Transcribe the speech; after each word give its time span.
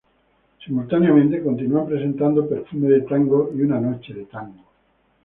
Simultáneamente 0.65 1.43
continúan 1.43 1.85
presentando 1.85 2.49
"Perfume 2.49 2.87
de 2.89 3.01
Tango" 3.01 3.51
y 3.55 3.61
"Una 3.61 3.79
noche 3.79 4.15
de 4.15 4.25
tango". 4.25 4.63